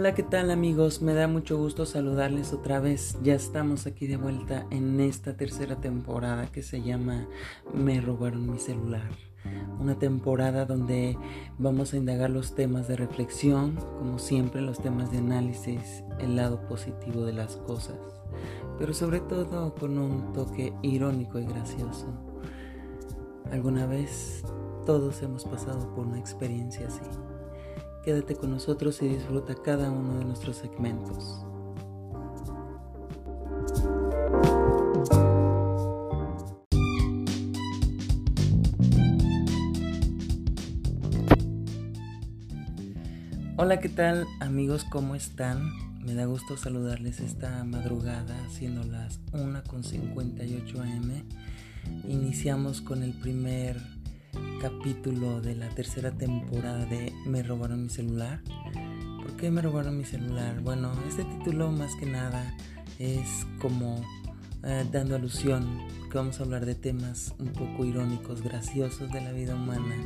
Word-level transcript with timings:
Hola, 0.00 0.14
¿qué 0.14 0.22
tal 0.22 0.50
amigos? 0.50 1.02
Me 1.02 1.12
da 1.12 1.28
mucho 1.28 1.58
gusto 1.58 1.84
saludarles 1.84 2.54
otra 2.54 2.80
vez. 2.80 3.18
Ya 3.22 3.34
estamos 3.34 3.86
aquí 3.86 4.06
de 4.06 4.16
vuelta 4.16 4.66
en 4.70 4.98
esta 4.98 5.36
tercera 5.36 5.76
temporada 5.76 6.50
que 6.50 6.62
se 6.62 6.80
llama 6.80 7.26
Me 7.74 8.00
robaron 8.00 8.50
mi 8.50 8.58
celular. 8.58 9.10
Una 9.78 9.98
temporada 9.98 10.64
donde 10.64 11.18
vamos 11.58 11.92
a 11.92 11.98
indagar 11.98 12.30
los 12.30 12.54
temas 12.54 12.88
de 12.88 12.96
reflexión, 12.96 13.76
como 13.98 14.18
siempre 14.18 14.62
los 14.62 14.80
temas 14.80 15.12
de 15.12 15.18
análisis, 15.18 16.02
el 16.18 16.34
lado 16.34 16.66
positivo 16.66 17.26
de 17.26 17.34
las 17.34 17.58
cosas, 17.58 17.98
pero 18.78 18.94
sobre 18.94 19.20
todo 19.20 19.74
con 19.74 19.98
un 19.98 20.32
toque 20.32 20.72
irónico 20.80 21.38
y 21.38 21.44
gracioso. 21.44 22.06
¿Alguna 23.52 23.84
vez 23.84 24.42
todos 24.86 25.20
hemos 25.22 25.44
pasado 25.44 25.94
por 25.94 26.06
una 26.06 26.18
experiencia 26.18 26.86
así? 26.86 27.02
Quédate 28.04 28.34
con 28.34 28.50
nosotros 28.50 29.02
y 29.02 29.08
disfruta 29.08 29.54
cada 29.54 29.90
uno 29.90 30.18
de 30.18 30.24
nuestros 30.24 30.56
segmentos. 30.56 31.44
Hola, 43.58 43.78
¿qué 43.80 43.90
tal 43.90 44.26
amigos? 44.40 44.86
¿Cómo 44.90 45.14
están? 45.14 45.70
Me 46.02 46.14
da 46.14 46.24
gusto 46.24 46.56
saludarles 46.56 47.20
esta 47.20 47.62
madrugada, 47.64 48.34
siendo 48.48 48.82
las 48.84 49.20
1.58 49.32 50.80
am. 50.80 51.22
Iniciamos 52.08 52.80
con 52.80 53.02
el 53.02 53.12
primer 53.12 53.76
capítulo 54.60 55.40
de 55.40 55.54
la 55.54 55.68
tercera 55.70 56.10
temporada 56.10 56.84
de 56.84 57.14
Me 57.24 57.42
robaron 57.42 57.84
mi 57.84 57.88
celular. 57.88 58.42
¿Por 59.22 59.36
qué 59.36 59.50
me 59.50 59.62
robaron 59.62 59.96
mi 59.96 60.04
celular? 60.04 60.60
Bueno, 60.60 60.92
este 61.08 61.24
título 61.24 61.72
más 61.72 61.96
que 61.96 62.04
nada 62.04 62.54
es 62.98 63.46
como 63.58 64.04
eh, 64.62 64.84
dando 64.92 65.16
alusión 65.16 65.66
que 66.10 66.18
vamos 66.18 66.40
a 66.40 66.42
hablar 66.42 66.66
de 66.66 66.74
temas 66.74 67.34
un 67.38 67.48
poco 67.48 67.86
irónicos, 67.86 68.42
graciosos 68.42 69.10
de 69.10 69.22
la 69.22 69.32
vida 69.32 69.54
humana 69.54 69.96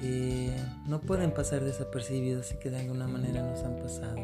que 0.00 0.56
no 0.86 1.00
pueden 1.00 1.32
pasar 1.32 1.62
desapercibidos 1.62 2.52
y 2.52 2.58
que 2.58 2.70
de 2.70 2.80
alguna 2.80 3.06
manera 3.06 3.42
nos 3.42 3.62
han 3.62 3.76
pasado. 3.76 4.16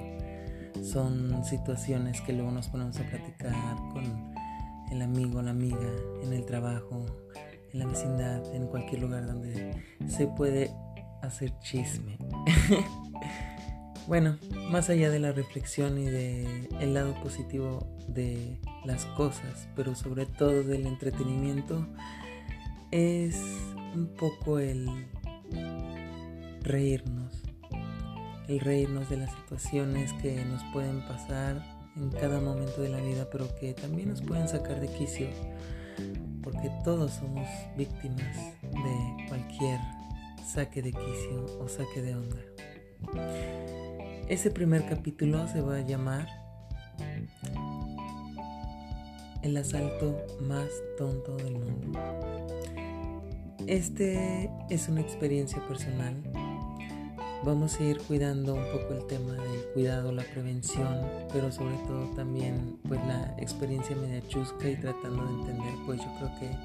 Son 0.83 1.45
situaciones 1.45 2.21
que 2.23 2.33
luego 2.33 2.51
nos 2.51 2.69
ponemos 2.69 2.99
a 2.99 3.05
platicar 3.05 3.55
con 3.93 4.35
el 4.91 5.01
amigo, 5.01 5.41
la 5.43 5.51
amiga, 5.51 5.91
en 6.23 6.33
el 6.33 6.45
trabajo, 6.45 7.07
en 7.75 7.81
la 7.81 7.87
vecindad, 7.87 8.55
en 8.55 8.69
cualquier 8.69 9.03
lugar 9.03 9.27
donde 9.27 9.83
se 10.07 10.29
puede 10.29 10.71
hacer 11.23 11.59
chisme. 11.59 12.17
bueno, 14.07 14.39
más 14.71 14.91
allá 14.91 15.11
de 15.11 15.19
la 15.19 15.33
reflexión 15.33 15.99
y 15.99 16.05
de 16.05 16.69
el 16.81 16.95
lado 16.95 17.15
positivo 17.21 17.87
de 18.07 18.61
las 18.85 19.05
cosas, 19.07 19.69
pero 19.75 19.95
sobre 19.97 20.25
todo 20.25 20.63
del 20.63 20.87
entretenimiento, 20.87 21.87
es 22.93 23.37
un 23.95 24.15
poco 24.17 24.61
el 24.61 24.89
reírnos, 26.63 27.43
el 28.47 28.61
reírnos 28.61 29.11
de 29.11 29.17
las 29.17 29.35
situaciones 29.35 30.13
que 30.15 30.45
nos 30.45 30.63
pueden 30.73 31.01
pasar 31.09 31.61
en 31.97 32.11
cada 32.11 32.41
momento 32.41 32.83
de 32.83 32.89
la 32.89 33.01
vida, 33.01 33.29
pero 33.33 33.53
que 33.59 33.75
también 33.75 34.11
nos 34.11 34.23
pueden 34.23 34.47
sacar 34.47 34.81
de 34.81 34.89
quicio 34.89 35.27
porque 36.55 36.71
todos 36.85 37.13
somos 37.13 37.47
víctimas 37.77 38.37
de 38.63 39.27
cualquier 39.29 39.81
saque 40.47 40.83
de 40.83 40.93
quicio 40.93 41.59
o 41.61 41.69
saque 41.69 42.01
de 42.01 42.15
onda. 42.15 42.41
Ese 44.29 44.51
primer 44.51 44.87
capítulo 44.87 45.47
se 45.49 45.61
va 45.61 45.77
a 45.77 45.81
llamar 45.81 46.27
El 49.43 49.57
asalto 49.57 50.17
más 50.41 50.69
tonto 50.97 51.37
del 51.37 51.59
mundo. 51.59 51.99
Este 53.67 54.51
es 54.71 54.89
una 54.89 55.01
experiencia 55.01 55.61
personal 55.67 56.15
Vamos 57.45 57.79
a 57.79 57.85
ir 57.85 57.99
cuidando 57.99 58.55
un 58.55 58.65
poco 58.73 58.95
el 58.95 59.07
tema 59.07 59.35
del 59.35 59.65
cuidado, 59.75 60.13
la 60.13 60.23
prevención, 60.23 60.99
pero 61.31 61.53
sobre 61.53 61.77
todo 61.87 62.07
también 62.17 62.79
pues 62.89 62.99
la 63.07 63.35
experiencia 63.39 63.95
media 63.97 64.27
chusca 64.29 64.71
y 64.71 64.77
tratando 64.77 65.27
de 65.27 65.33
entender 65.41 65.75
pues 65.85 66.01
yo 66.01 66.11
creo 66.17 66.31
que 66.41 66.57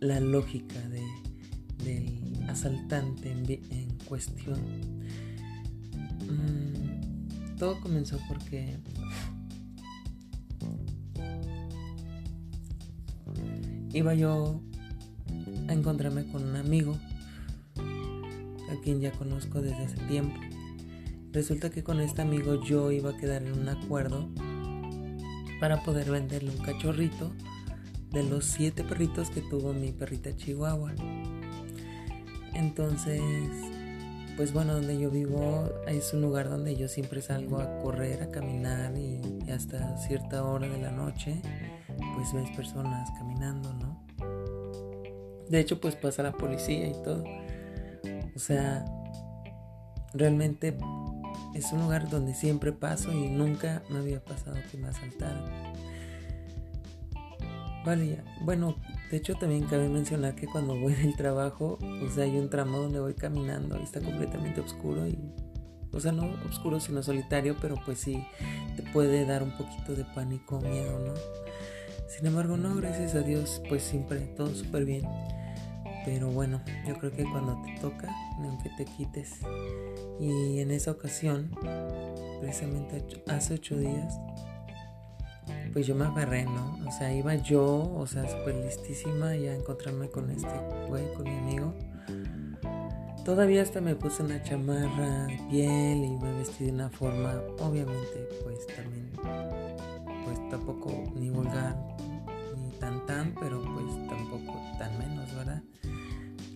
la 0.00 0.20
lógica 0.20 0.80
del 1.84 2.42
asaltante 2.48 3.32
en, 3.32 3.98
cuestión. 4.08 4.58
Mm, 6.26 7.56
todo 7.58 7.78
comenzó 7.80 8.18
porque 8.26 8.78
iba 13.92 14.14
yo 14.14 14.62
a 15.68 15.72
encontrarme 15.74 16.24
con 16.28 16.44
un 16.44 16.56
amigo 16.56 16.96
a 18.70 18.80
quien 18.82 19.00
ya 19.00 19.12
conozco 19.12 19.60
desde 19.60 19.84
hace 19.84 19.96
tiempo. 20.06 20.40
Resulta 21.32 21.70
que 21.70 21.82
con 21.82 22.00
este 22.00 22.22
amigo 22.22 22.62
yo 22.62 22.92
iba 22.92 23.10
a 23.10 23.16
quedar 23.16 23.42
en 23.42 23.58
un 23.58 23.68
acuerdo 23.68 24.28
para 25.60 25.82
poder 25.82 26.10
venderle 26.10 26.50
un 26.50 26.58
cachorrito 26.58 27.32
de 28.10 28.22
los 28.22 28.44
siete 28.44 28.84
perritos 28.84 29.30
que 29.30 29.40
tuvo 29.40 29.72
mi 29.72 29.90
perrita 29.90 30.34
Chihuahua. 30.36 30.94
Entonces, 32.54 33.20
pues 34.36 34.52
bueno, 34.52 34.74
donde 34.74 34.98
yo 34.98 35.10
vivo 35.10 35.68
es 35.88 36.14
un 36.14 36.22
lugar 36.22 36.48
donde 36.48 36.76
yo 36.76 36.86
siempre 36.86 37.20
salgo 37.20 37.58
a 37.58 37.78
correr, 37.78 38.22
a 38.22 38.30
caminar 38.30 38.96
y 38.96 39.20
hasta 39.50 39.96
cierta 39.98 40.44
hora 40.44 40.68
de 40.68 40.80
la 40.80 40.92
noche, 40.92 41.40
pues 42.14 42.32
ves 42.32 42.56
personas 42.56 43.10
caminando, 43.18 43.72
¿no? 43.74 44.04
De 45.48 45.60
hecho, 45.60 45.80
pues 45.80 45.94
pasa 45.96 46.22
la 46.22 46.32
policía 46.32 46.88
y 46.88 47.02
todo. 47.02 47.24
O 48.34 48.38
sea, 48.38 48.84
realmente 50.12 50.76
es 51.54 51.72
un 51.72 51.82
lugar 51.82 52.08
donde 52.08 52.34
siempre 52.34 52.72
paso 52.72 53.12
y 53.12 53.28
nunca 53.28 53.82
me 53.88 53.98
había 53.98 54.24
pasado 54.24 54.56
que 54.70 54.76
me 54.76 54.88
asaltaran. 54.88 55.74
Vale, 57.84 58.08
ya. 58.08 58.24
Bueno, 58.40 58.76
de 59.10 59.18
hecho 59.18 59.34
también 59.34 59.64
cabe 59.66 59.88
mencionar 59.88 60.34
que 60.34 60.46
cuando 60.46 60.78
voy 60.78 60.94
del 60.94 61.14
trabajo, 61.16 61.78
pues 62.00 62.16
hay 62.18 62.36
un 62.38 62.48
tramo 62.48 62.78
donde 62.78 62.98
voy 62.98 63.14
caminando 63.14 63.78
y 63.78 63.82
está 63.82 64.00
completamente 64.00 64.60
oscuro 64.60 65.06
y, 65.06 65.18
o 65.92 66.00
sea, 66.00 66.12
no 66.12 66.34
oscuro 66.48 66.80
sino 66.80 67.02
solitario, 67.02 67.56
pero 67.60 67.76
pues 67.84 67.98
sí 67.98 68.24
te 68.76 68.82
puede 68.90 69.26
dar 69.26 69.42
un 69.42 69.56
poquito 69.56 69.94
de 69.94 70.04
pánico, 70.06 70.60
miedo, 70.60 70.98
¿no? 70.98 71.14
Sin 72.08 72.26
embargo, 72.26 72.56
no, 72.56 72.74
gracias 72.76 73.14
a 73.14 73.20
Dios, 73.20 73.60
pues 73.68 73.82
siempre 73.82 74.20
todo 74.20 74.54
súper 74.54 74.84
bien. 74.84 75.04
Pero 76.04 76.28
bueno, 76.28 76.60
yo 76.86 76.98
creo 76.98 77.12
que 77.12 77.24
cuando 77.24 77.60
te 77.62 77.78
toca, 77.80 78.14
aunque 78.38 78.70
te 78.76 78.84
quites. 78.84 79.40
Y 80.20 80.60
en 80.60 80.70
esa 80.70 80.90
ocasión, 80.90 81.50
precisamente 82.40 83.04
hace 83.26 83.54
ocho 83.54 83.76
días, 83.78 84.18
pues 85.72 85.86
yo 85.86 85.94
me 85.94 86.04
agarré, 86.04 86.44
¿no? 86.44 86.78
O 86.86 86.92
sea, 86.92 87.12
iba 87.12 87.34
yo, 87.34 87.92
o 87.96 88.06
sea, 88.06 88.28
súper 88.28 88.54
listísima 88.56 89.34
ya 89.34 89.50
a 89.50 89.54
encontrarme 89.56 90.08
con 90.08 90.30
este 90.30 90.48
güey, 90.88 91.12
con 91.14 91.24
mi 91.24 91.36
amigo. 91.36 91.74
Todavía 93.24 93.62
hasta 93.62 93.80
me 93.80 93.96
puse 93.96 94.22
una 94.22 94.42
chamarra 94.42 95.26
de 95.26 95.38
piel 95.50 96.04
y 96.04 96.10
me 96.10 96.32
vestí 96.34 96.66
de 96.66 96.72
una 96.72 96.90
forma, 96.90 97.40
obviamente, 97.58 98.28
pues 98.44 98.66
también, 98.66 99.10
pues 100.24 100.50
tampoco 100.50 100.92
ni 101.16 101.30
vulgar, 101.30 101.74
ni 102.58 102.70
tan 102.78 103.04
tan, 103.06 103.34
pero 103.40 103.62
pues 103.62 104.08
tampoco 104.08 104.60
tan 104.78 104.98
menos, 104.98 105.34
¿verdad? 105.34 105.62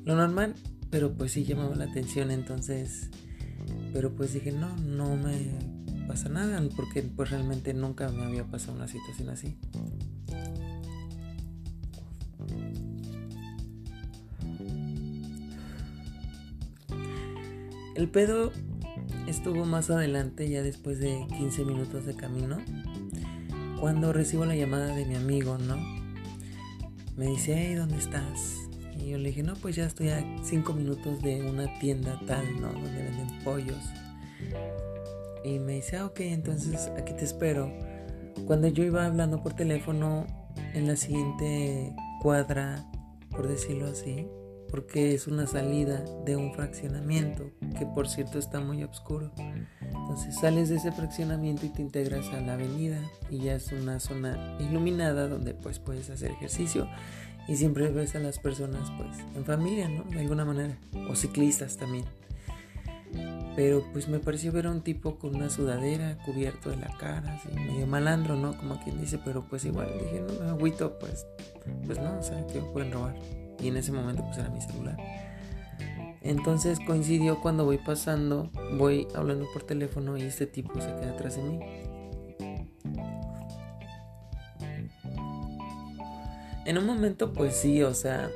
Lo 0.05 0.17
normal, 0.17 0.55
pero 0.91 1.13
pues 1.15 1.33
sí 1.33 1.45
llamaba 1.45 1.75
la 1.77 1.85
atención, 1.85 2.31
entonces, 2.31 3.11
pero 3.93 4.15
pues 4.15 4.33
dije, 4.33 4.53
no, 4.53 4.77
no 4.77 5.17
me 5.17 5.51
pasa 6.07 6.29
nada, 6.29 6.63
porque 6.75 7.03
pues 7.03 7.31
realmente 7.31 7.75
nunca 7.75 8.09
me 8.09 8.25
había 8.25 8.45
pasado 8.45 8.77
una 8.77 8.89
situación 8.89 9.29
así. 9.29 9.57
El 17.95 18.09
pedo 18.09 18.53
estuvo 19.27 19.65
más 19.65 19.91
adelante, 19.91 20.49
ya 20.49 20.63
después 20.63 21.01
de 21.01 21.27
15 21.37 21.65
minutos 21.65 22.07
de 22.07 22.15
camino, 22.15 22.59
cuando 23.81 24.13
recibo 24.13 24.45
la 24.45 24.55
llamada 24.55 24.95
de 24.95 25.05
mi 25.05 25.17
amigo, 25.17 25.59
¿no? 25.59 25.77
Me 27.17 27.27
dice, 27.27 27.55
hey, 27.57 27.75
¿dónde 27.75 27.99
estás? 27.99 28.68
Y 28.99 29.11
yo 29.11 29.19
le 29.19 29.29
dije, 29.29 29.43
no, 29.43 29.55
pues 29.55 29.77
ya 29.77 29.87
estoy 29.87 30.09
a 30.11 30.25
cinco 30.43 30.73
minutos 30.73 31.23
de 31.23 31.43
una 31.43 31.79
tienda 31.79 32.21
tal, 32.27 32.61
¿no? 32.61 32.73
Donde 32.73 33.03
venden 33.03 33.45
pollos. 33.45 33.83
Y 35.45 35.59
me 35.61 35.75
dice, 35.75 35.97
ah, 35.97 36.07
ok, 36.07 36.21
entonces 36.21 36.91
aquí 36.97 37.13
te 37.13 37.25
espero. 37.25 37.73
Cuando 38.47 38.69
yo 38.69 38.85
iba 38.85 39.05
hablando 39.07 39.43
por 39.43 39.55
teléfono, 39.55 40.27
en 40.75 40.87
la 40.87 40.97
siguiente 40.97 41.95
cuadra, 42.21 42.85
por 43.31 43.49
decirlo 43.49 43.87
así, 43.87 44.27
porque 44.71 45.15
es 45.15 45.27
una 45.27 45.47
salida 45.47 46.05
de 46.25 46.37
un 46.37 46.53
fraccionamiento 46.53 47.51
que 47.79 47.87
por 47.87 48.09
cierto 48.09 48.39
está 48.39 48.61
muy 48.61 48.83
oscuro. 48.83 49.33
Entonces 49.81 50.37
sales 50.37 50.69
de 50.69 50.77
ese 50.77 50.93
fraccionamiento 50.93 51.65
y 51.67 51.71
te 51.71 51.83
integras 51.83 52.29
a 52.29 52.41
la 52.41 52.55
avenida 52.55 53.01
y 53.31 53.39
ya 53.39 53.55
es 53.55 53.73
una 53.73 53.99
zona 53.99 54.57
iluminada 54.61 55.29
donde 55.29 55.55
pues 55.55 55.79
puedes 55.79 56.11
hacer 56.11 56.33
ejercicio 56.33 56.89
y 57.49 57.57
siempre 57.57 57.89
ves 57.89 58.15
a 58.15 58.21
las 58.21 58.39
personas 58.39 58.93
pues 58.99 59.17
en 59.35 59.45
familia, 59.45 59.89
¿no? 59.89 60.05
De 60.05 60.21
alguna 60.21 60.45
manera 60.45 60.77
o 61.09 61.17
ciclistas 61.17 61.79
también. 61.79 62.05
Pero 63.57 63.83
pues 63.93 64.07
me 64.07 64.21
pareció 64.21 64.53
ver 64.53 64.67
a 64.67 64.71
un 64.71 64.83
tipo 64.83 65.19
con 65.19 65.35
una 65.35 65.51
sudadera 65.51 66.19
cubierto 66.25 66.71
de 66.71 66.77
la 66.77 66.97
cara, 66.99 67.35
así 67.35 67.49
medio 67.59 67.87
malandro, 67.87 68.37
¿no? 68.37 68.57
Como 68.57 68.79
quien 68.85 69.01
dice, 69.01 69.19
pero 69.25 69.49
pues 69.49 69.65
igual 69.65 69.89
dije, 69.99 70.21
no 70.21 70.45
me 70.45 70.51
agüito, 70.51 70.99
pues, 70.99 71.27
pues 71.87 71.99
no, 71.99 72.19
o 72.19 72.23
sea, 72.23 72.47
que 72.47 72.61
pueden 72.61 72.93
robar. 72.93 73.17
Y 73.59 73.69
en 73.69 73.79
ese 73.79 73.91
momento 73.91 74.23
pues 74.25 74.39
era 74.39 74.51
mi 74.51 74.61
celular. 74.61 74.97
Entonces 76.21 76.79
coincidió 76.87 77.41
cuando 77.41 77.65
voy 77.65 77.79
pasando, 77.79 78.51
voy 78.77 79.09
hablando 79.15 79.47
por 79.53 79.63
teléfono 79.63 80.17
y 80.19 80.23
este 80.23 80.47
tipo 80.47 80.75
se 80.81 80.95
queda 80.97 81.13
atrás 81.13 81.37
de 81.37 81.43
mí. 81.43 81.59
En 86.69 86.77
un 86.77 86.85
momento 86.85 87.33
pues 87.33 87.57
sí, 87.57 87.83
o 87.83 87.95
sea, 87.95 88.31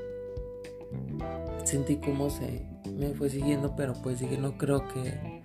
sentí 1.66 1.96
como 1.96 2.30
se 2.30 2.66
me 2.90 3.12
fue 3.12 3.28
siguiendo, 3.28 3.76
pero 3.76 3.92
pues 4.02 4.20
dije, 4.20 4.38
no 4.38 4.56
creo 4.56 4.88
que 4.88 5.42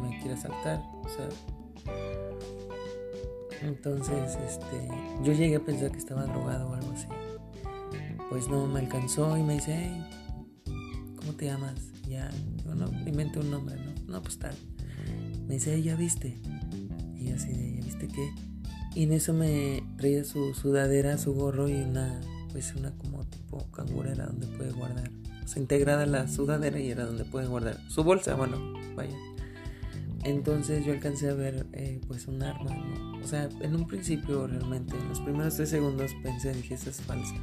me 0.00 0.20
quiera 0.20 0.36
saltar, 0.36 0.80
o 1.04 1.08
sea. 1.08 1.28
Entonces, 3.60 4.38
este, 4.46 4.88
yo 5.24 5.32
llegué 5.32 5.56
a 5.56 5.64
pensar 5.64 5.90
que 5.90 5.98
estaba 5.98 6.26
drogado 6.26 6.70
o 6.70 6.74
algo 6.74 6.92
así. 6.92 7.08
Pues 8.30 8.46
no, 8.46 8.68
me 8.68 8.78
alcanzó 8.78 9.36
y 9.36 9.42
me 9.42 9.54
dice, 9.54 9.74
hey, 9.76 10.06
¿cómo 11.16 11.32
te 11.32 11.46
llamas? 11.46 11.90
Ya, 12.08 12.30
yo 12.64 12.72
no, 12.76 12.86
inventé 13.04 13.40
un 13.40 13.50
nombre, 13.50 13.74
¿no? 13.74 14.12
No, 14.12 14.22
pues 14.22 14.38
tal. 14.38 14.54
Me 15.48 15.54
dice, 15.54 15.82
¿ya 15.82 15.96
viste? 15.96 16.38
Y 17.16 17.32
así 17.32 17.48
de, 17.48 17.80
¿ya 17.80 17.84
viste 17.84 18.06
qué? 18.06 18.32
Y 18.98 19.04
en 19.04 19.12
eso 19.12 19.32
me 19.32 19.84
traía 19.96 20.24
su 20.24 20.54
sudadera, 20.54 21.18
su 21.18 21.32
gorro 21.32 21.68
y 21.68 21.74
una, 21.74 22.20
pues 22.50 22.74
una 22.74 22.90
como 22.96 23.24
tipo 23.26 23.64
cangurera 23.70 24.26
donde 24.26 24.48
puede 24.48 24.72
guardar 24.72 25.08
se 25.44 25.60
integrada 25.60 26.04
la 26.04 26.26
sudadera 26.26 26.80
y 26.80 26.90
era 26.90 27.04
donde 27.04 27.24
puede 27.24 27.46
guardar 27.46 27.78
su 27.88 28.02
bolsa, 28.02 28.34
bueno, 28.34 28.58
vaya. 28.96 29.16
Entonces 30.24 30.84
yo 30.84 30.92
alcancé 30.92 31.30
a 31.30 31.34
ver 31.34 31.64
eh, 31.74 32.00
pues 32.08 32.26
un 32.26 32.42
arma, 32.42 32.74
¿no? 32.74 33.20
O 33.20 33.24
sea, 33.24 33.48
en 33.60 33.76
un 33.76 33.86
principio 33.86 34.48
realmente, 34.48 34.96
en 34.96 35.08
los 35.08 35.20
primeros 35.20 35.54
tres 35.54 35.68
segundos 35.68 36.10
pensé, 36.24 36.52
dije, 36.52 36.74
esa 36.74 36.90
es 36.90 37.00
falsa. 37.00 37.36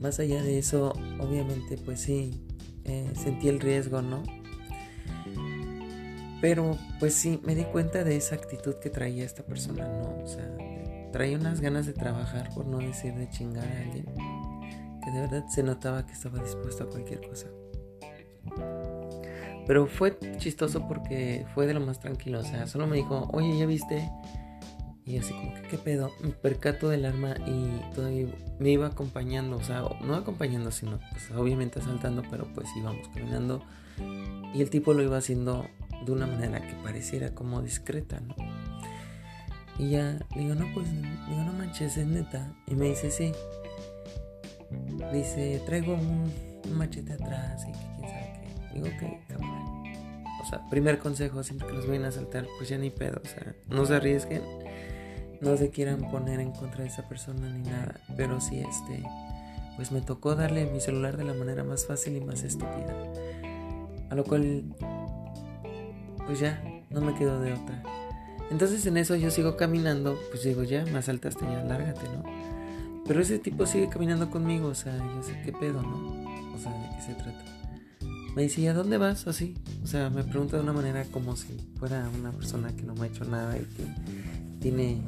Más 0.00 0.18
allá 0.18 0.42
de 0.42 0.58
eso, 0.58 0.94
obviamente 1.20 1.76
pues 1.76 2.00
sí, 2.00 2.40
eh, 2.84 3.12
sentí 3.14 3.48
el 3.48 3.60
riesgo, 3.60 4.00
¿no? 4.00 4.22
Pero 6.44 6.76
pues 7.00 7.14
sí, 7.14 7.40
me 7.42 7.54
di 7.54 7.64
cuenta 7.64 8.04
de 8.04 8.16
esa 8.16 8.34
actitud 8.34 8.74
que 8.74 8.90
traía 8.90 9.24
esta 9.24 9.42
persona, 9.42 9.88
¿no? 9.88 10.22
O 10.22 10.26
sea, 10.26 10.46
traía 11.10 11.38
unas 11.38 11.62
ganas 11.62 11.86
de 11.86 11.94
trabajar, 11.94 12.50
por 12.54 12.66
no 12.66 12.76
decir 12.80 13.14
de 13.14 13.30
chingar 13.30 13.66
a 13.66 13.80
alguien 13.80 14.04
que 15.02 15.10
de 15.10 15.20
verdad 15.22 15.46
se 15.48 15.62
notaba 15.62 16.04
que 16.04 16.12
estaba 16.12 16.40
dispuesto 16.40 16.84
a 16.84 16.90
cualquier 16.90 17.26
cosa. 17.26 17.46
Pero 19.66 19.86
fue 19.86 20.18
chistoso 20.36 20.86
porque 20.86 21.46
fue 21.54 21.66
de 21.66 21.72
lo 21.72 21.80
más 21.80 21.98
tranquilo, 21.98 22.40
o 22.40 22.44
sea, 22.44 22.66
solo 22.66 22.86
me 22.86 22.96
dijo, 22.96 23.26
oye, 23.32 23.56
¿ya 23.56 23.64
viste? 23.64 24.10
Y 25.06 25.16
así 25.16 25.32
como 25.32 25.50
¿qué 25.70 25.78
pedo? 25.78 26.10
Me 26.20 26.28
percato 26.28 26.90
del 26.90 27.06
arma 27.06 27.36
y 27.46 27.94
todavía 27.94 28.26
me 28.58 28.68
iba 28.68 28.86
acompañando, 28.86 29.56
o 29.56 29.62
sea, 29.64 29.82
no 30.02 30.14
acompañando, 30.14 30.70
sino 30.72 31.00
pues 31.10 31.30
obviamente 31.30 31.78
asaltando, 31.78 32.22
pero 32.30 32.46
pues 32.52 32.68
íbamos 32.76 33.08
caminando. 33.14 33.62
Y 34.52 34.60
el 34.60 34.68
tipo 34.68 34.92
lo 34.92 35.02
iba 35.02 35.16
haciendo 35.16 35.66
de 36.04 36.12
una 36.12 36.26
manera 36.26 36.60
que 36.60 36.74
pareciera 36.82 37.34
como 37.34 37.62
discreta, 37.62 38.20
¿no? 38.20 38.34
Y 39.78 39.90
ya 39.90 40.18
digo, 40.34 40.54
no, 40.54 40.66
pues, 40.72 40.90
digo, 40.90 41.42
no 41.44 41.52
manches, 41.52 41.96
es 41.96 42.06
neta. 42.06 42.52
Y 42.66 42.74
me 42.74 42.86
dice, 42.86 43.10
sí. 43.10 43.32
Dice, 45.12 45.60
traigo 45.66 45.94
un, 45.94 46.32
machete 46.72 47.12
atrás 47.12 47.66
y 47.68 47.72
que 47.72 47.78
quién 47.96 48.08
sabe 48.08 48.32
qué. 48.40 48.74
Digo, 48.74 48.86
ok, 48.86 49.28
cámara. 49.28 49.64
O 50.42 50.46
sea, 50.46 50.68
primer 50.70 50.98
consejo, 50.98 51.42
siempre 51.42 51.68
que 51.68 51.74
los 51.74 51.86
vayan 51.86 52.04
a 52.04 52.12
saltar, 52.12 52.46
pues 52.58 52.68
ya 52.68 52.78
ni 52.78 52.90
pedo. 52.90 53.20
O 53.22 53.28
sea, 53.28 53.54
no 53.68 53.84
se 53.84 53.96
arriesguen. 53.96 54.42
No 55.40 55.56
se 55.56 55.70
quieran 55.70 56.10
poner 56.10 56.40
en 56.40 56.52
contra 56.52 56.84
de 56.84 56.88
esa 56.88 57.08
persona 57.08 57.48
ni 57.48 57.68
nada. 57.68 58.00
Pero 58.16 58.40
sí, 58.40 58.60
este, 58.60 59.02
pues 59.76 59.90
me 59.90 60.00
tocó 60.00 60.36
darle 60.36 60.66
mi 60.66 60.80
celular 60.80 61.16
de 61.16 61.24
la 61.24 61.34
manera 61.34 61.64
más 61.64 61.86
fácil 61.86 62.16
y 62.16 62.20
más 62.20 62.44
estúpida. 62.44 62.94
A 64.10 64.14
lo 64.14 64.24
cual, 64.24 64.64
pues 66.26 66.40
ya, 66.40 66.62
no 66.90 67.00
me 67.00 67.14
quedo 67.14 67.40
de 67.40 67.52
otra. 67.52 67.82
Entonces 68.50 68.84
en 68.86 68.96
eso 68.96 69.16
yo 69.16 69.30
sigo 69.30 69.56
caminando, 69.56 70.18
pues 70.30 70.44
digo, 70.44 70.62
ya, 70.62 70.84
me 70.84 70.98
asaltaste, 70.98 71.44
ya, 71.44 71.64
lárgate, 71.64 72.06
¿no? 72.08 72.22
Pero 73.06 73.20
ese 73.20 73.38
tipo 73.38 73.66
sigue 73.66 73.88
caminando 73.88 74.30
conmigo, 74.30 74.68
o 74.68 74.74
sea, 74.74 74.96
yo 74.96 75.22
sé 75.22 75.40
qué 75.44 75.52
pedo, 75.52 75.82
¿no? 75.82 76.24
O 76.54 76.58
sea, 76.58 76.72
¿de 76.72 76.96
qué 76.96 77.02
se 77.02 77.14
trata? 77.14 77.44
Me 78.34 78.42
dice, 78.42 78.62
¿y 78.62 78.66
a 78.66 78.74
dónde 78.74 78.98
vas? 78.98 79.26
Así. 79.26 79.54
O 79.82 79.86
sea, 79.86 80.10
me 80.10 80.24
pregunta 80.24 80.56
de 80.56 80.62
una 80.62 80.72
manera 80.72 81.04
como 81.04 81.36
si 81.36 81.56
fuera 81.78 82.08
una 82.18 82.32
persona 82.32 82.74
que 82.74 82.82
no 82.82 82.94
me 82.94 83.02
ha 83.02 83.06
hecho 83.06 83.24
nada 83.24 83.56
y 83.56 83.64
que 83.64 83.84
tiene 84.60 85.02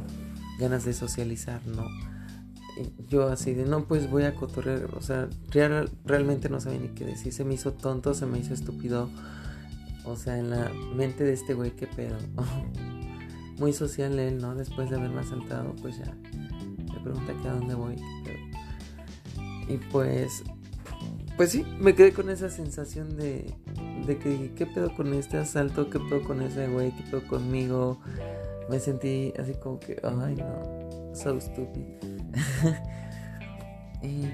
ganas 0.58 0.84
de 0.84 0.92
socializar, 0.92 1.60
¿no? 1.66 1.86
yo 3.08 3.28
así 3.28 3.54
de, 3.54 3.64
no, 3.64 3.84
pues 3.84 4.10
voy 4.10 4.24
a 4.24 4.34
cotorrear, 4.34 4.94
o 4.96 5.00
sea, 5.00 5.28
realmente 6.04 6.48
no 6.48 6.60
sabía 6.60 6.80
ni 6.80 6.88
qué 6.88 7.04
decir, 7.04 7.32
se 7.32 7.44
me 7.44 7.54
hizo 7.54 7.72
tonto, 7.72 8.14
se 8.14 8.26
me 8.26 8.38
hizo 8.38 8.52
estúpido, 8.52 9.08
o 10.06 10.16
sea, 10.16 10.38
en 10.38 10.50
la 10.50 10.70
mente 10.94 11.24
de 11.24 11.32
este 11.32 11.54
güey, 11.54 11.72
qué 11.72 11.86
pedo. 11.86 12.16
Muy 13.58 13.72
social 13.72 14.18
él, 14.18 14.38
¿no? 14.38 14.54
Después 14.54 14.90
de 14.90 14.96
haberme 14.96 15.20
asaltado, 15.20 15.74
pues 15.76 15.98
ya 15.98 16.14
pregunta 17.06 17.34
que 17.40 17.48
a 17.48 17.52
dónde 17.52 17.74
voy. 17.74 17.96
Y 19.68 19.76
pues, 19.92 20.42
pues 21.36 21.52
sí, 21.52 21.64
me 21.78 21.94
quedé 21.94 22.12
con 22.12 22.30
esa 22.30 22.50
sensación 22.50 23.16
de, 23.16 23.54
de 24.06 24.18
que, 24.18 24.52
¿qué 24.56 24.66
pedo 24.66 24.92
con 24.94 25.14
este 25.14 25.38
asalto? 25.38 25.88
¿Qué 25.88 26.00
pedo 26.00 26.22
con 26.24 26.42
ese 26.42 26.66
güey? 26.66 26.90
¿Qué 26.96 27.04
pedo 27.04 27.26
conmigo? 27.28 28.00
Me 28.68 28.80
sentí 28.80 29.32
así 29.38 29.54
como 29.54 29.78
que, 29.78 30.00
ay 30.02 30.34
no, 30.34 31.14
so 31.14 31.40
stupid. 31.40 31.84
y, 34.02 34.26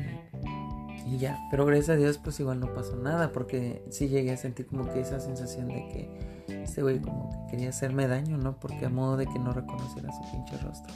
y, 1.07 1.19
ya, 1.19 1.39
pero 1.51 1.65
gracias 1.67 1.91
a 1.91 1.97
Dios 1.97 2.19
pues 2.19 2.39
igual 2.41 2.61
no 2.61 2.73
pasó 2.75 2.97
nada 2.97 3.33
porque 3.33 3.85
sí 3.91 4.09
llegué 4.09 4.33
a 4.33 4.37
sentir 4.37 4.67
como 4.67 4.93
que 4.93 5.01
esa 5.01 5.21
sensación 5.21 5.69
de 5.69 5.89
que 5.89 6.33
este 6.63 6.83
güey 6.83 7.01
como 7.01 7.31
que 7.31 7.53
quería 7.53 7.71
hacerme 7.71 8.07
daño, 8.07 8.37
¿no? 8.39 8.59
Porque 8.59 8.87
a 8.87 8.89
modo 8.89 9.17
de 9.17 9.27
que 9.27 9.39
no 9.39 9.53
reconociera 9.53 10.11
su 10.13 10.31
pinche 10.31 10.57
rostro. 10.59 10.93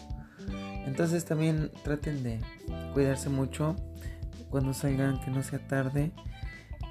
Entonces 0.87 1.25
también 1.25 1.71
traten 1.83 2.23
de 2.23 2.41
cuidarse 2.95 3.29
mucho 3.29 3.77
cuando 4.51 4.73
salgan, 4.75 5.21
que 5.21 5.31
no 5.31 5.43
sea 5.43 5.67
tarde. 5.67 6.13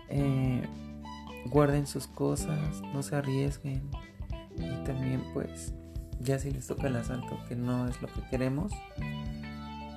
Eh, 0.10 0.62
guarden 1.50 1.88
sus 1.88 2.08
cosas, 2.08 2.82
no 2.94 3.02
se 3.04 3.16
arriesguen. 3.16 3.90
Y 4.58 4.84
también 4.84 5.24
pues 5.34 5.74
ya 6.20 6.40
si 6.40 6.52
les 6.52 6.68
toca 6.68 6.88
el 6.88 6.96
asalto, 6.96 7.40
que 7.48 7.56
no 7.56 7.88
es 7.88 8.02
lo 8.02 8.08
que 8.08 8.22
queremos, 8.30 8.72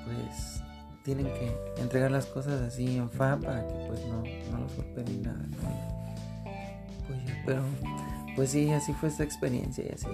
pues 0.04 0.62
tienen 1.04 1.26
que 1.26 1.80
entregar 1.80 2.10
las 2.10 2.26
cosas 2.26 2.60
así 2.62 2.96
en 2.96 3.10
fa 3.10 3.38
para 3.38 3.66
que 3.66 3.74
pues 3.86 4.00
no, 4.06 4.22
no 4.52 4.58
los 4.64 4.76
golpeen 4.76 5.06
ni 5.06 5.18
nada. 5.18 5.44
Pues 7.06 7.26
ya, 7.26 7.42
pero 7.46 7.62
pues 8.36 8.50
sí, 8.50 8.70
así 8.70 8.92
fue 8.92 9.08
esta 9.08 9.24
experiencia 9.24 9.84
y 9.84 9.92
así 9.92 10.06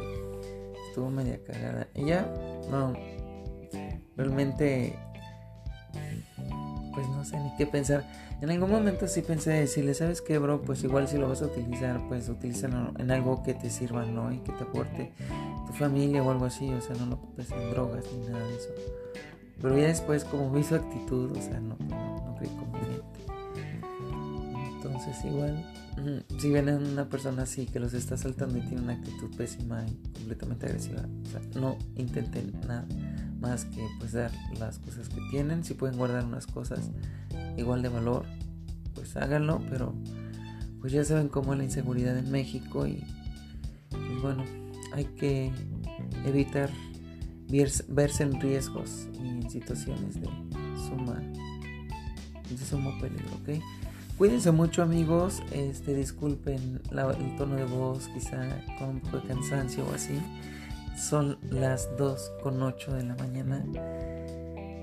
estuvo 0.89 1.11
media 1.11 1.39
cagada. 1.45 1.89
Ya, 1.95 2.33
no, 2.71 2.95
realmente 4.17 4.97
pues 6.95 7.09
no 7.09 7.25
sé 7.25 7.39
ni 7.39 7.55
qué 7.57 7.67
pensar. 7.67 8.05
En 8.41 8.51
algún 8.51 8.71
momento 8.71 9.09
sí 9.09 9.23
pensé 9.23 9.51
decirle, 9.51 9.95
¿sabes 9.95 10.21
qué, 10.21 10.39
bro? 10.39 10.63
Pues 10.63 10.85
igual 10.85 11.09
si 11.09 11.19
lo 11.19 11.29
vas 11.29 11.43
a 11.43 11.47
utilizar, 11.47 12.01
pues 12.09 12.29
utilízalo 12.29 12.93
en 12.99 13.11
algo 13.11 13.43
que 13.43 13.55
te 13.55 13.71
sirva, 13.71 14.05
¿no? 14.05 14.33
Y 14.33 14.39
que 14.39 14.53
te 14.53 14.65
aporte 14.65 15.13
tu 15.67 15.73
familia 15.73 16.23
o 16.23 16.31
algo 16.31 16.45
así, 16.45 16.69
o 16.73 16.81
sea, 16.81 16.95
no 16.97 17.07
lo 17.07 17.15
ocupes 17.17 17.51
en 17.51 17.71
drogas 17.71 18.05
ni 18.13 18.29
nada 18.29 18.47
de 18.47 18.57
eso. 18.57 18.69
Pero 19.61 19.79
ya 19.79 19.87
después, 19.87 20.25
como 20.25 20.51
vi 20.51 20.63
su 20.63 20.75
actitud, 20.75 21.31
o 21.37 21.41
sea, 21.41 21.61
no, 21.61 21.77
no, 21.89 22.17
no 22.27 22.35
creí 22.39 22.51
conveniente. 22.51 23.05
Entonces, 24.77 25.25
igual, 25.25 25.65
si 26.39 26.51
ven 26.51 26.69
a 26.69 26.77
una 26.77 27.09
persona 27.09 27.43
así 27.43 27.67
que 27.67 27.81
los 27.81 27.95
está 27.95 28.17
saltando 28.17 28.59
y 28.59 28.63
tiene 28.63 28.83
una 28.83 28.95
actitud 28.95 29.35
pésima 29.37 29.85
y 29.87 29.95
completamente 30.13 30.67
agresiva, 30.67 31.03
o 31.25 31.31
sea, 31.31 31.41
no 31.61 31.79
intenten 31.97 32.53
nada 32.67 32.87
más 33.41 33.65
que 33.67 33.87
pues 33.99 34.13
dar 34.13 34.31
las 34.59 34.79
cosas 34.79 35.09
que 35.09 35.21
tienen. 35.31 35.65
Si 35.65 35.75
pueden 35.75 35.97
guardar 35.97 36.25
unas 36.25 36.47
cosas 36.47 36.91
igual 37.57 37.83
de 37.83 37.89
valor, 37.89 38.25
pues 38.95 39.17
háganlo, 39.17 39.61
pero 39.71 39.95
pues 40.81 40.93
ya 40.93 41.05
saben 41.05 41.29
cómo 41.29 41.53
es 41.53 41.59
la 41.59 41.65
inseguridad 41.65 42.19
en 42.19 42.31
México 42.31 42.87
y 42.87 43.03
pues 43.91 44.23
bueno, 44.23 44.45
hay 44.93 45.05
que 45.05 45.53
evitar 46.27 46.71
verse 47.89 48.23
en 48.23 48.41
riesgos 48.41 49.09
y 49.15 49.29
en 49.29 49.51
situaciones 49.51 50.21
de 50.21 50.27
suma, 50.89 51.21
de 52.49 52.59
sumo 52.59 52.99
peligro, 53.01 53.29
¿ok? 53.43 53.63
Cuídense 54.19 54.53
mucho 54.53 54.83
amigos, 54.83 55.43
este, 55.51 55.93
disculpen 55.93 56.81
el 56.93 57.37
tono 57.37 57.57
de 57.57 57.65
voz, 57.65 58.07
quizá 58.09 58.49
con 58.79 58.91
un 58.91 59.01
poco 59.01 59.19
de 59.19 59.29
cansancio 59.29 59.85
o 59.85 59.93
así. 59.93 60.21
Son 60.97 61.37
las 61.51 61.89
2 61.97 62.33
con 62.41 62.63
8 62.63 62.95
de 62.95 63.03
la 63.03 63.17
mañana. 63.17 63.65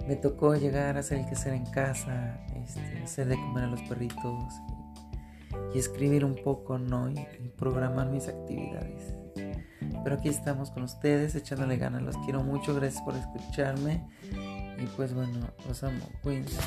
Me 0.06 0.18
tocó 0.18 0.54
llegar 0.56 0.98
a 0.98 1.00
hacer 1.00 1.20
el 1.20 1.26
quehacer 1.28 1.54
en 1.54 1.66
casa, 1.68 2.46
este, 2.62 3.04
hacer 3.04 3.28
de 3.28 3.36
comer 3.36 3.64
a 3.64 3.68
los 3.68 3.82
perritos 3.84 4.54
y, 5.74 5.80
escribir 5.80 6.26
un 6.26 6.36
poco, 6.36 6.78
¿no? 6.78 7.10
Y, 7.10 7.14
y, 7.14 7.54
programar 7.58 8.10
mis 8.10 8.28
actividades. 8.28 9.21
Pero 10.04 10.16
aquí 10.16 10.30
estamos 10.30 10.72
con 10.72 10.84
ustedes, 10.84 11.36
echándole 11.36 11.78
ganas. 11.78 12.02
Los 12.02 12.18
quiero 12.18 12.44
mucho, 12.44 12.74
gracias 12.76 13.02
por 13.04 13.16
escucharme. 13.16 14.08
Y 14.78 14.86
pues 14.98 15.14
bueno, 15.14 15.48
los 15.68 15.84
amo. 15.84 16.06
Cuídense. 16.24 16.60